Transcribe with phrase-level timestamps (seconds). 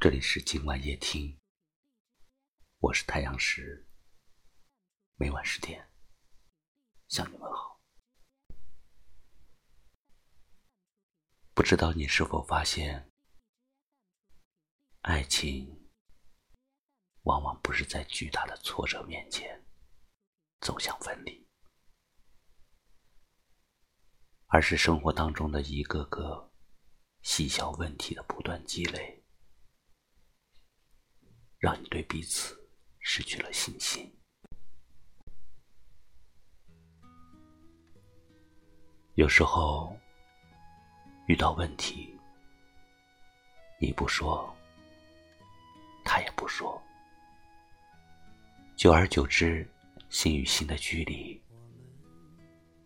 [0.00, 1.36] 这里是今晚夜听，
[2.78, 3.84] 我是太阳石，
[5.16, 5.90] 每晚十点
[7.08, 7.80] 向你问好。
[11.52, 13.10] 不知道你是否发现，
[15.00, 15.90] 爱情
[17.22, 19.66] 往往不是在巨大的挫折面前
[20.60, 21.44] 走向分离，
[24.46, 26.52] 而是生活当中的一个个
[27.22, 29.17] 细小问题的不断积累。
[31.58, 32.56] 让你对彼此
[33.00, 34.08] 失去了信心。
[39.14, 39.98] 有时候
[41.26, 42.16] 遇到问题，
[43.80, 44.54] 你不说，
[46.04, 46.80] 他也不说，
[48.76, 49.68] 久而久之，
[50.08, 51.42] 心与心的距离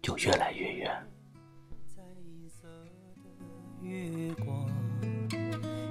[0.01, 1.09] 就越来越远。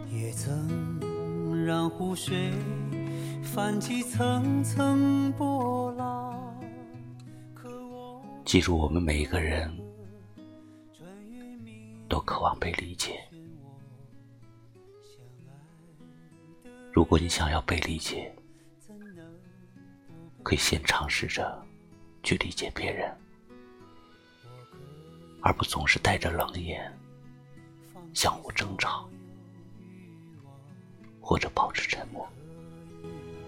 [0.10, 0.91] 也曾
[1.66, 2.52] 让湖水
[3.44, 6.60] 泛起层层波浪。
[8.46, 9.72] 记住，我们每一个人
[12.10, 13.22] 都渴望被理解。
[16.92, 18.34] 如果你想要被理解，
[20.44, 21.64] 可以先尝试着
[22.24, 23.16] 去理解别人，
[25.42, 26.92] 而不总是带着冷眼
[28.14, 29.08] 相互争吵。
[31.22, 32.28] 或者保持沉默。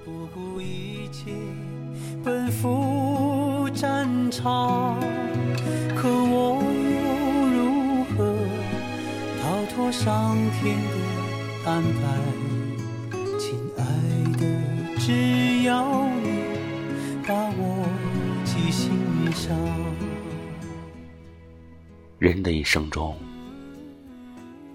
[0.05, 1.33] 不顾一切
[2.23, 4.99] 奔赴战场，
[5.95, 6.99] 可我又
[7.49, 8.35] 如何
[9.41, 11.99] 逃脱上天的安排？
[13.39, 13.81] 亲爱
[14.37, 14.41] 的，
[14.99, 16.27] 只要你
[17.25, 17.87] 把我
[18.45, 18.91] 记心
[19.31, 19.57] 上。
[22.19, 23.17] 人的一生中，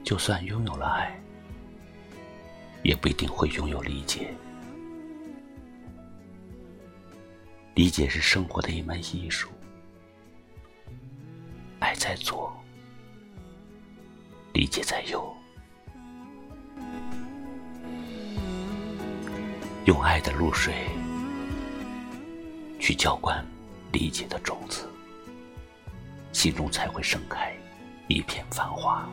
[0.05, 1.19] 就算拥有了爱。
[2.83, 4.33] 也不一定会拥有理解。
[7.75, 9.49] 理解是生活的一门艺术，
[11.79, 12.53] 爱在左，
[14.53, 15.33] 理解在右。
[19.85, 20.75] 用爱的露水
[22.79, 23.47] 去浇灌
[23.93, 24.87] 理解的种子，
[26.33, 27.57] 心中才会盛开
[28.09, 29.09] 一片繁华。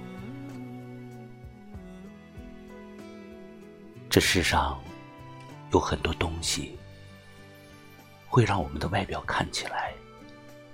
[4.15, 4.81] 这世上
[5.73, 6.79] 有很多东西
[8.29, 9.93] 会让我们的外表看起来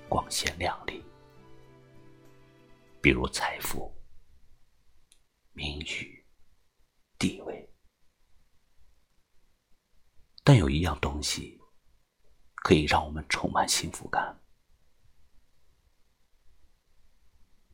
[0.07, 1.03] 光鲜亮丽，
[3.01, 3.91] 比如财富、
[5.53, 6.23] 名誉、
[7.17, 7.67] 地位。
[10.43, 11.59] 但有一样东西
[12.57, 14.39] 可以让我们充满幸福感，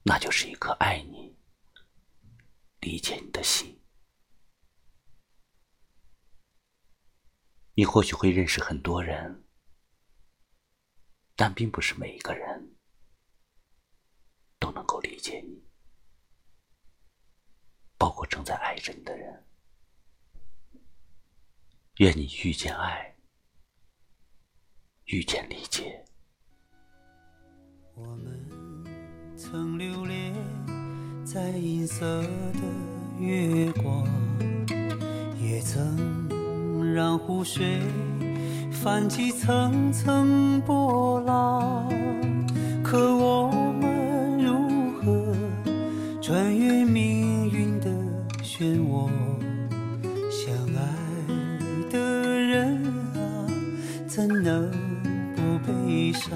[0.01, 1.37] 那就是一颗爱你、
[2.79, 3.77] 理解你的心。
[7.79, 9.43] 你或许会认识很多人，
[11.35, 12.75] 但并不是每一个人
[14.57, 15.63] 都能够理解你，
[17.95, 19.45] 包括正在爱着你的人。
[21.97, 23.15] 愿你遇见爱，
[25.05, 26.03] 遇见理解。
[27.93, 30.33] 我们曾留恋
[31.23, 34.03] 在银色的月光，
[35.39, 36.06] 也曾。
[36.97, 37.79] 让湖水
[38.71, 41.87] 泛起层层波浪，
[42.83, 45.31] 可我们如何
[46.19, 47.91] 穿越命运的
[48.41, 49.07] 漩涡？
[50.31, 50.81] 相爱
[51.91, 52.83] 的人
[53.13, 53.45] 啊，
[54.07, 54.71] 怎能
[55.35, 56.31] 不悲伤？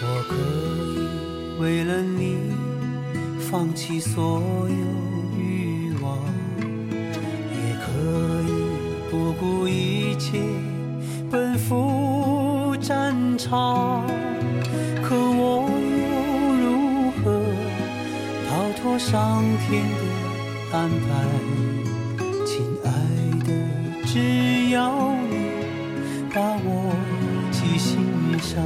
[0.00, 0.36] 我可
[0.94, 2.36] 以为了你
[3.50, 5.15] 放弃所有。
[9.16, 10.38] 不顾一切
[11.30, 14.06] 奔赴战场，
[15.02, 15.70] 可我
[16.60, 17.40] 又如何
[18.46, 21.08] 逃脱上天的安排？
[22.44, 22.90] 亲爱
[23.46, 23.48] 的，
[24.04, 24.92] 只要
[25.30, 25.34] 你
[26.34, 26.92] 把我
[27.50, 27.96] 记心
[28.38, 28.62] 上。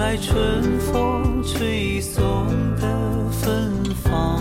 [0.00, 2.88] 来春风吹送的
[3.30, 4.38] 芬芳，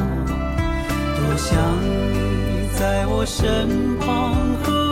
[1.17, 4.33] 多想你在我身旁
[4.63, 4.88] 和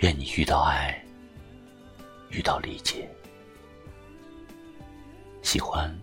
[0.00, 0.98] 愿你遇到爱，
[2.30, 3.06] 遇到理解，
[5.42, 5.94] 喜欢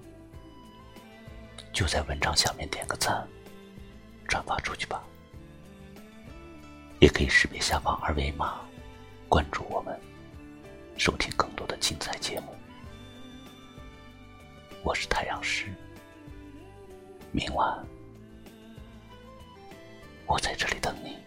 [1.73, 3.27] 就在文章下面点个赞，
[4.27, 5.03] 转发出去吧。
[6.99, 8.61] 也可以识别下方二维码，
[9.27, 9.99] 关注我们，
[10.95, 12.55] 收听更多的精彩节目。
[14.83, 15.73] 我是太阳石，
[17.31, 17.83] 明晚
[20.27, 21.17] 我在这里等你。